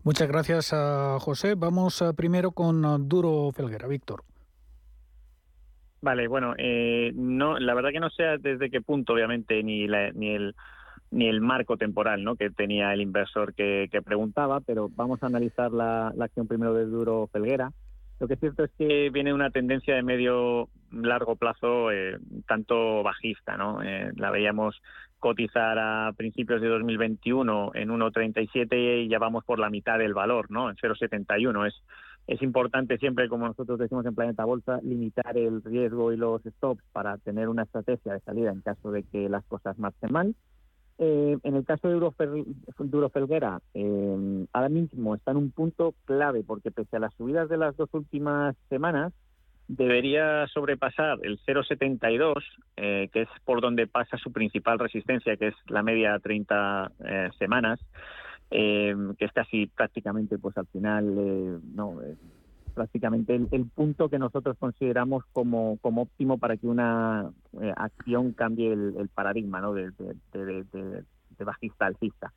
[0.03, 1.55] Muchas gracias a José.
[1.55, 3.87] Vamos primero con Duro Felguera.
[3.87, 4.23] Víctor.
[6.01, 10.35] Vale, bueno, eh, no, la verdad que no sé desde qué punto, obviamente, ni, ni
[10.35, 10.53] el
[11.13, 12.35] ni el marco temporal ¿no?
[12.35, 17.29] que tenía el inversor que, preguntaba, pero vamos a analizar la, acción primero de Duro
[17.31, 17.71] Felguera.
[18.19, 23.03] Lo que es cierto es que viene una tendencia de medio largo plazo eh, tanto
[23.03, 23.83] bajista, ¿no?
[23.83, 24.81] Eh, la veíamos
[25.23, 30.51] cotizar a principios de 2021 en 1,37 y ya vamos por la mitad del valor,
[30.51, 30.69] ¿no?
[30.69, 31.65] En 0,71.
[31.65, 31.75] Es,
[32.27, 36.83] es importante siempre, como nosotros decimos en Planeta Bolsa, limitar el riesgo y los stops
[36.91, 40.35] para tener una estrategia de salida en caso de que las cosas marchen mal.
[40.97, 46.43] Eh, en el caso de Duro Felguera, eh, ahora mismo está en un punto clave
[46.43, 49.13] porque pese a las subidas de las dos últimas semanas,
[49.75, 52.43] debería sobrepasar el 0,72,
[52.77, 57.29] eh, que es por donde pasa su principal resistencia, que es la media 30 eh,
[57.39, 57.79] semanas,
[58.51, 61.99] eh, que es casi prácticamente, pues al final, no,
[62.73, 67.31] prácticamente el, punto que nosotros consideramos como, como óptimo para que una
[67.75, 69.73] acción cambie el, paradigma ¿no?
[69.73, 72.31] de, de, de bajista alcista.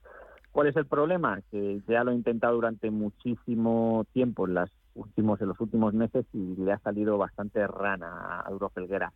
[0.52, 1.40] ¿Cuál es el problema?
[1.50, 6.26] Que ya lo he intentado durante muchísimo tiempo en las últimos, en los últimos meses
[6.32, 9.12] y le ha salido bastante rana a Eurofelguera.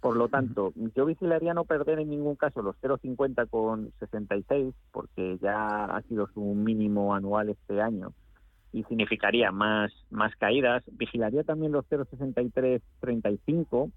[0.00, 5.38] Por lo tanto, yo vigilaría no perder en ningún caso los 0,50 con 66, porque
[5.40, 8.12] ya ha sido su mínimo anual este año
[8.72, 10.82] y significaría más, más caídas.
[10.90, 13.92] Vigilaría también los 0,63-35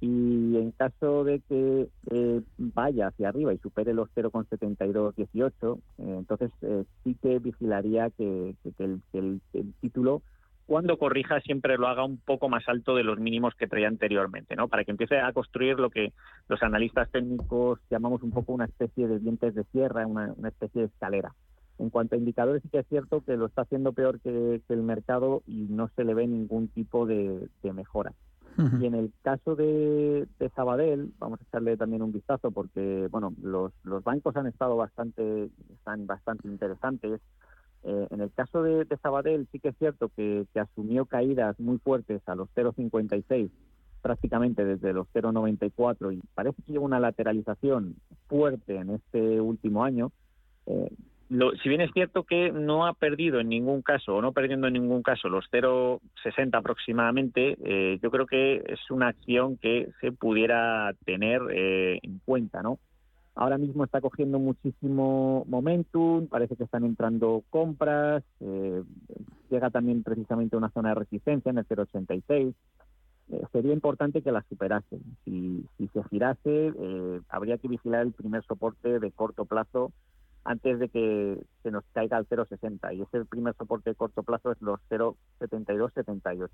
[0.00, 6.50] y en caso de que eh, vaya hacia arriba y supere los 0,72-18, eh, entonces
[6.62, 9.40] eh, sí que vigilaría que, el, el,
[9.80, 10.22] título
[10.66, 14.56] cuando corrija siempre lo haga un poco más alto de los mínimos que traía anteriormente,
[14.56, 14.66] ¿no?
[14.68, 16.12] Para que empiece a construir lo que
[16.48, 20.88] los analistas técnicos llamamos un poco una especie de dientes de sierra, una, especie de
[20.88, 21.32] escalera.
[21.78, 24.82] En cuanto a indicadores, sí que es cierto que lo está haciendo peor que, el
[24.82, 28.12] mercado y no se le ve ningún tipo de, mejora.
[28.80, 33.34] Y en el caso de, de, Sabadell, vamos a echarle también un vistazo porque, bueno,
[33.42, 37.20] los, los bancos han estado bastante, están bastante interesantes.
[37.88, 42.20] Eh, en el caso de, Sabadell sí que es cierto que, asumió caídas muy fuertes
[42.26, 43.48] a los 0,56
[44.02, 47.94] prácticamente desde los 0,94 y parece que lleva una lateralización
[48.28, 50.10] fuerte en este último año.
[50.66, 50.90] Eh,
[51.62, 54.74] si bien es cierto que no ha perdido en ningún caso o no perdiendo en
[54.74, 60.92] ningún caso los 0,60 aproximadamente, eh, yo creo que es una acción que se pudiera
[61.04, 62.78] tener en cuenta, ¿no?
[63.36, 68.82] Ahora mismo está cogiendo muchísimo momentum, parece que están entrando compras, eh,
[69.50, 72.54] llega también precisamente a una zona de resistencia en el 0,86.
[73.28, 74.98] Eh, sería importante que la superase.
[75.26, 79.92] Si, se girase, eh, habría que vigilar el primer soporte de corto plazo
[80.44, 82.94] antes de que se nos caiga al 0,60.
[82.94, 86.48] Y ese primer soporte de corto plazo es los 0,72-78.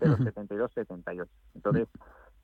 [0.00, 1.28] 0,72-78.
[1.54, 1.86] Entonces,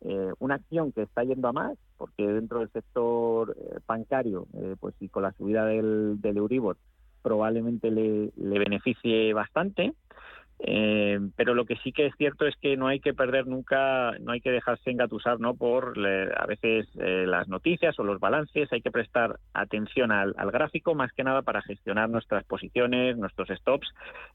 [0.03, 4.77] eh, una acción que está yendo a más, porque dentro del sector eh, bancario, eh,
[4.81, 6.79] pues y con la subida del, del Euribor,
[7.23, 9.93] probablemente le, beneficie bastante.
[10.63, 14.13] Eh, pero lo que sí que es cierto es que no hay que perder nunca,
[14.21, 15.55] no hay que dejarse engatusar ¿no?
[15.55, 20.95] por a veces eh, las noticias o los balances, hay que prestar atención al, gráfico
[20.95, 23.89] más que nada para gestionar nuestras posiciones, nuestros stops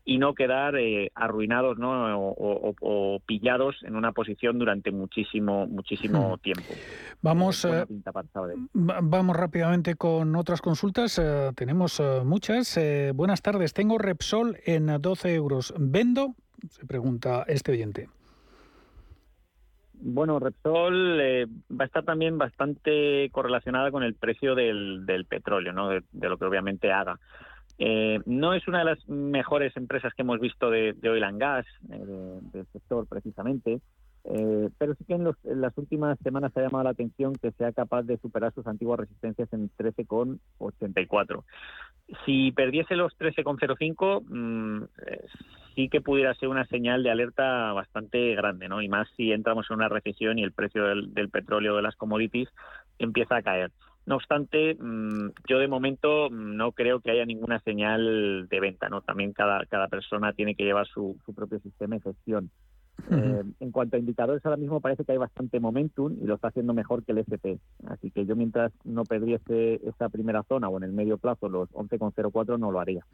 [0.03, 2.15] y no quedar eh, arruinados ¿no?
[2.17, 6.39] O, pillados en una posición durante muchísimo, muchísimo hmm.
[6.39, 6.73] tiempo.
[7.21, 7.67] Vamos,
[8.73, 11.21] vamos rápidamente con otras consultas,
[11.55, 12.79] tenemos muchas.
[13.13, 15.73] buenas tardes, tengo Repsol en 12 euros.
[16.15, 16.35] ¿Vendo
[16.69, 18.07] se pregunta este oyente.
[19.93, 25.89] Bueno, Repsol eh, va a estar también bastante correlacionada con el precio del, petróleo, ¿no?
[25.89, 27.19] de, lo que obviamente haga.
[27.77, 31.65] Eh, no es una de las mejores empresas que hemos visto de, oil and gas,
[31.91, 33.81] eh, del sector precisamente,
[34.79, 37.71] pero sí que en, en, las últimas semanas se ha llamado la atención que sea
[37.73, 41.43] capaz de superar sus antiguas resistencias en 13,84.
[42.25, 44.83] Si perdiese los 13,05, mmm,
[45.75, 48.81] sí que pudiera ser una señal de alerta bastante grande, ¿no?
[48.81, 52.49] Y más si entramos en una recesión y el precio del, petróleo de las commodities
[52.97, 53.71] empieza a caer.
[54.05, 59.01] No obstante, mm, yo de momento no creo que haya ninguna señal de venta, ¿no?
[59.01, 62.51] También cada, cada persona tiene que llevar su propio sistema de gestión.
[63.11, 66.47] Eh, en cuanto a indicadores, ahora mismo parece que hay bastante momentum y lo está
[66.47, 67.59] haciendo mejor que el SP.
[67.87, 71.69] Así que yo mientras no perdiese esa primera zona o en el medio plazo los
[71.71, 73.05] 11,04 no lo haría.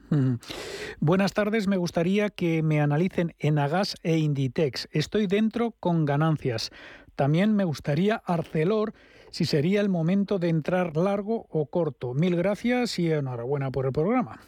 [1.00, 4.88] Buenas tardes, me gustaría que me analicen Enagas e Inditex.
[4.92, 6.72] Estoy dentro con ganancias.
[7.16, 8.94] También me gustaría Arcelor
[9.30, 12.14] si sería el momento de entrar largo o corto.
[12.14, 14.40] Mil gracias y enhorabuena por el programa.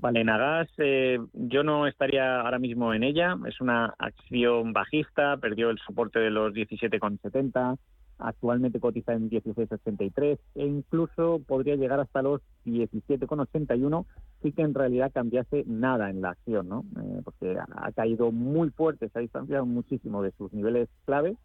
[0.00, 3.36] Vale, Nagas, eh, yo no estaría ahora mismo en ella.
[3.46, 7.76] Es una acción bajista, perdió el soporte de los 17,70,
[8.18, 14.06] actualmente cotiza en 16,83 e incluso podría llegar hasta los 17,81
[14.40, 16.86] si que en realidad cambiase nada en la acción, ¿no?
[16.96, 21.36] Eh, porque ha caído muy fuerte, se ha distanciado muchísimo de sus niveles clave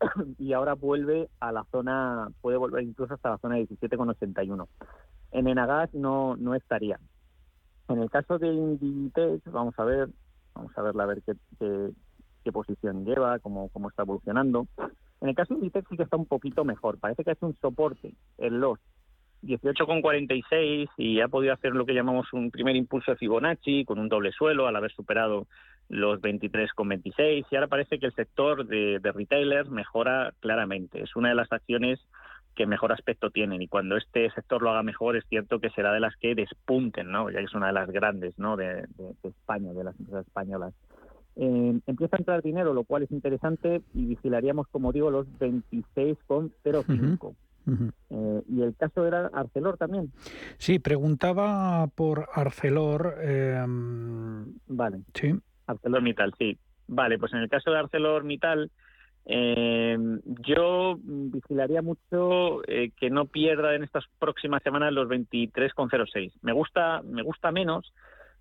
[0.38, 4.66] y ahora vuelve a la zona, puede volver incluso hasta la zona de 17,81.
[5.32, 7.00] En Enagas no, no estaría.
[7.88, 10.08] En el caso de Inditex, vamos a ver,
[10.54, 11.34] vamos a verla a ver qué,
[12.42, 14.66] qué, posición lleva, cómo, cómo está evolucionando.
[15.20, 16.98] En el caso de Inditex sí que está un poquito mejor.
[16.98, 18.78] Parece que hace un soporte en los
[19.42, 24.08] 18,46 y ha podido hacer lo que llamamos un primer impulso de Fibonacci con un
[24.08, 25.46] doble suelo al haber superado
[25.88, 31.02] los 23,26 y ahora parece que el sector de, de retailers mejora claramente.
[31.02, 32.00] Es una de las acciones
[32.54, 35.92] que mejor aspecto tienen y cuando este sector lo haga mejor es cierto que será
[35.92, 37.30] de las que despunten, ¿no?
[37.30, 38.56] ya que es una de las grandes ¿no?
[38.56, 38.86] de,
[39.22, 40.74] España, de las empresas españolas.
[41.36, 47.34] Eh, empieza a entrar dinero, lo cual es interesante y vigilaríamos, como digo, los 26,05.
[48.10, 50.12] Eh, y el caso era Arcelor también.
[50.58, 53.16] Sí, preguntaba por Arcelor.
[53.20, 53.64] Eh,
[54.68, 54.98] vale.
[55.14, 55.34] Sí.
[55.66, 56.58] ArcelorMittal, sí.
[56.86, 58.70] Vale, pues en el caso de ArcelorMittal,
[59.26, 59.96] eh,
[60.46, 66.32] yo vigilaría mucho eh, que no pierda en estas próximas semanas los 23,06.
[66.42, 67.92] Me gusta, me gusta menos,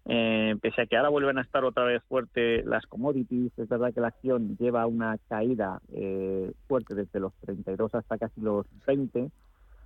[0.06, 3.58] eh, pese a que ahora vuelven a estar otra vez fuerte las commodities.
[3.58, 8.42] Es verdad que la acción lleva una caída eh, fuerte desde los 32 hasta casi
[8.42, 9.28] los 20 Mm,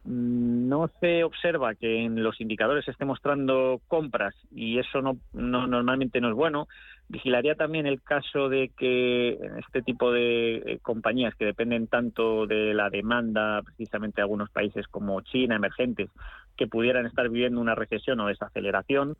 [0.05, 6.21] no se observa que en los indicadores se esté mostrando compras y eso no, normalmente
[6.21, 6.67] no es bueno.
[7.09, 12.73] Vigilaría también el caso de que este tipo de eh, compañías que dependen tanto de
[12.73, 16.09] la demanda, precisamente de algunos países como China, emergentes,
[16.57, 19.15] que pudieran estar viviendo una recesión o desaceleración,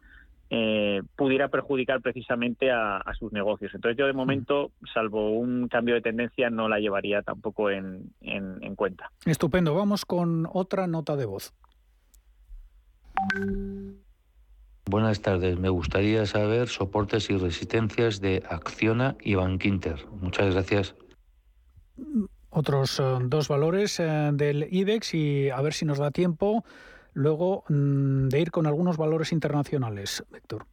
[0.49, 3.73] eh, pudiera perjudicar precisamente a, sus negocios.
[3.73, 8.75] Entonces yo de momento, salvo un cambio de tendencia, no la llevaría tampoco en, en
[8.75, 9.11] cuenta.
[9.25, 9.73] Estupendo.
[9.73, 11.53] Vamos con otra nota de voz.
[14.89, 15.59] Buenas tardes.
[15.59, 20.05] Me gustaría saber soportes y resistencias de Acciona y Bankinter.
[20.21, 20.95] Muchas gracias.
[22.49, 26.63] Otros eh, dos valores eh, del IBEX y a ver si nos da tiempo
[27.17, 30.65] luego mm, de ir con algunos valores internacionales, Héctor.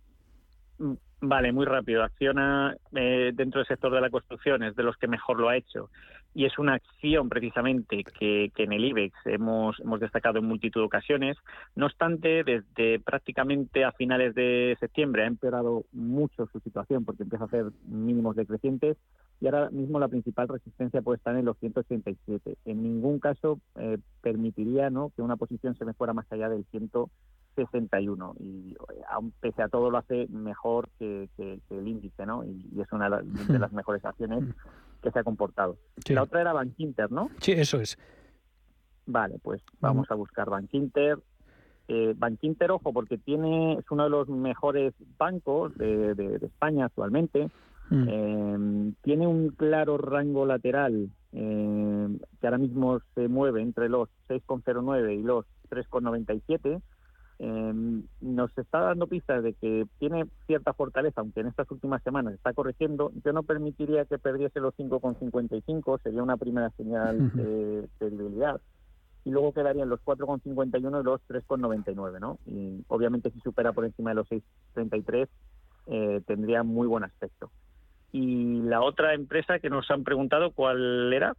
[0.79, 0.93] Mm,
[1.23, 2.03] vale, muy rápido.
[2.03, 5.57] Acciona eh, dentro del sector de la construcción, es de los que mejor lo ha
[5.57, 5.89] hecho.
[6.35, 10.87] Y es una acción precisamente que, en el IBEX hemos, hemos destacado en multitud de
[10.87, 11.37] ocasiones.
[11.77, 17.45] No obstante, desde prácticamente a finales de septiembre ha empeorado mucho su situación porque empieza
[17.45, 18.97] a hacer mínimos decrecientes
[19.41, 22.57] y ahora mismo la principal resistencia puede estar en los 187.
[22.65, 25.11] En ningún caso eh, permitiría ¿no?
[25.15, 26.65] que una posición se me fuera más allá del
[27.55, 28.75] 161 y
[29.09, 32.45] aun pese a todo lo hace mejor que, el índice ¿no?
[32.45, 34.45] y, es una de las mejores acciones
[35.03, 35.77] que se ha comportado.
[36.09, 37.31] La otra era Bankinter, ¿no?
[37.39, 37.99] Sí, eso es.
[39.07, 41.19] Vale, pues vamos a buscar Bankinter.
[41.89, 47.51] Eh, Bankinter, ojo, porque tiene es uno de los mejores bancos de, España actualmente.
[47.91, 48.09] Mm.
[48.09, 55.19] Eh, tiene un claro rango lateral eh, que ahora mismo se mueve entre los 6,09
[55.19, 56.81] y los 3,97.
[57.39, 62.35] Eh, nos está dando pistas de que tiene cierta fortaleza, aunque en estas últimas semanas
[62.35, 63.13] está corrigiendo.
[63.25, 68.61] Yo no permitiría que perdiese los 5,55, sería una primera señal de, debilidad.
[69.25, 72.39] Y luego quedarían los 4,51 y los 3,99, ¿no?
[72.47, 75.29] Y obviamente si supera por encima de los 6,33
[75.87, 77.51] eh, tendría muy buen aspecto.
[78.13, 81.35] Y la otra empresa que nos han preguntado, ¿cuál era?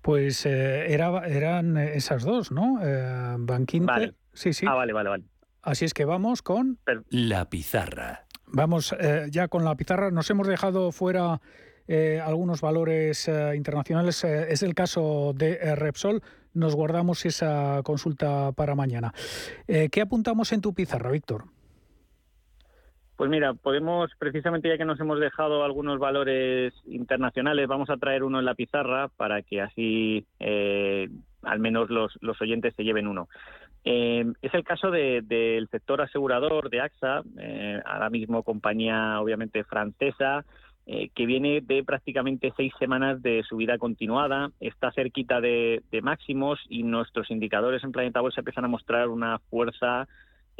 [0.00, 2.78] Pues eh, era, eran esas dos, ¿no?
[2.82, 4.14] Eh, Bankinter.
[4.38, 4.66] Sí, sí.
[4.68, 5.24] Ah, vale, vale, vale.
[5.62, 6.78] Así es que vamos con...
[7.10, 8.24] La pizarra.
[8.46, 10.12] Vamos eh, ya con la pizarra.
[10.12, 11.40] Nos hemos dejado fuera
[11.88, 14.22] eh, algunos valores eh, internacionales.
[14.22, 16.22] es el caso de Repsol.
[16.54, 19.12] Nos guardamos esa consulta para mañana.
[19.66, 21.44] ¿Qué apuntamos en tu pizarra, Víctor?
[23.16, 28.22] Pues mira, podemos, precisamente ya que nos hemos dejado algunos valores internacionales, vamos a traer
[28.22, 30.24] uno en la pizarra para que así
[31.42, 33.28] al menos los, los oyentes se lleven uno.
[33.84, 40.44] Eh, es el caso del sector asegurador de AXA, eh, ahora mismo compañía obviamente francesa,
[40.86, 46.82] eh, que viene de prácticamente seis semanas de subida continuada, está cerquita de, máximos y
[46.82, 50.08] nuestros indicadores en Planeta Bolsa empiezan a mostrar una fuerza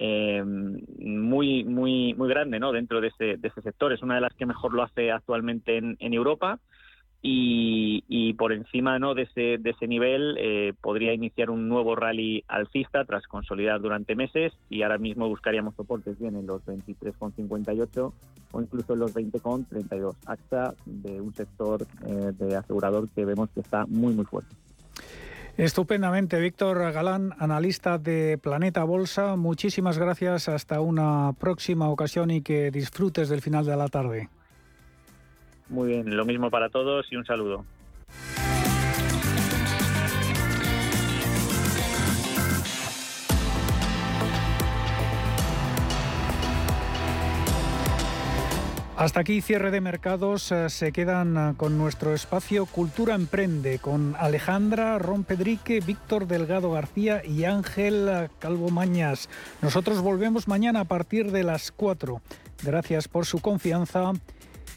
[0.00, 2.70] muy muy muy grande ¿no?
[2.70, 3.92] dentro de ese, de ese sector.
[3.92, 6.60] Es una de las que mejor lo hace actualmente en, en Europa
[7.20, 9.14] y, por encima ¿no?
[9.14, 14.14] de, ese, de ese nivel eh, podría iniciar un nuevo rally alcista tras consolidar durante
[14.14, 18.12] meses y ahora mismo buscaríamos soportes bien en los 23,58
[18.52, 23.60] o incluso en los 20,32 AXA de un sector eh, de asegurador que vemos que
[23.60, 24.54] está muy muy fuerte.
[25.56, 29.34] Estupendamente, Víctor Galán, analista de Planeta Bolsa.
[29.34, 30.48] Muchísimas gracias.
[30.48, 34.28] Hasta una próxima ocasión y que disfrutes del final de la tarde.
[35.68, 37.64] Muy bien, lo mismo para todos y un saludo.
[48.98, 50.50] Hasta aquí cierre de mercados.
[50.50, 57.22] Eh, se quedan eh, con nuestro espacio Cultura Emprende con Alejandra Rompedrique, Víctor Delgado García
[57.24, 59.28] y Ángel eh, Calvo Mañas.
[59.62, 62.20] Nosotros volvemos mañana a partir de las 4.
[62.64, 64.14] Gracias por su confianza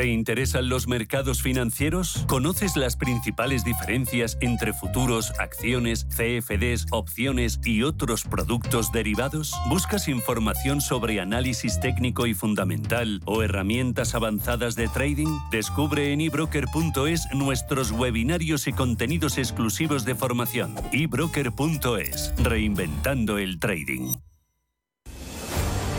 [0.00, 2.24] ¿Te interesan los mercados financieros?
[2.26, 9.52] ¿Conoces las principales diferencias entre futuros, acciones, CFDs, opciones y otros productos derivados?
[9.68, 15.38] ¿Buscas información sobre análisis técnico y fundamental o herramientas avanzadas de trading?
[15.50, 20.76] Descubre en ebroker.es nuestros webinarios y contenidos exclusivos de formación.
[20.92, 24.14] ebroker.es, reinventando el trading.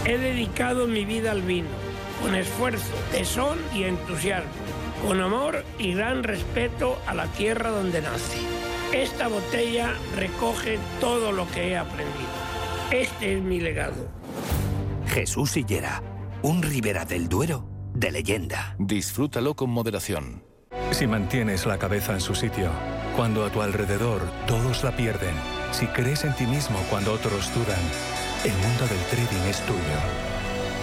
[0.05, 1.90] He dedicado mi vida al vino
[2.21, 4.49] con esfuerzo, tesón y entusiasmo,
[5.05, 8.37] con amor y gran respeto a la tierra donde nace.
[8.93, 12.29] Esta botella recoge todo lo que he aprendido.
[12.91, 14.09] Este es mi legado.
[15.07, 16.03] Jesús Sillera,
[16.41, 18.75] un Ribera del Duero de leyenda.
[18.79, 20.43] Disfrútalo con moderación.
[20.91, 22.69] Si mantienes la cabeza en su sitio,
[23.15, 25.35] cuando a tu alrededor todos la pierden,
[25.71, 27.79] si crees en ti mismo cuando otros dudan,
[28.43, 30.30] el mundo del trading es tuyo.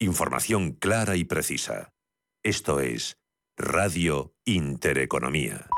[0.00, 1.92] Información clara y precisa.
[2.42, 3.16] Esto es
[3.56, 5.68] Radio Intereconomía.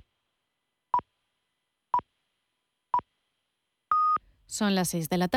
[4.46, 5.34] Son las 6 de la tarde.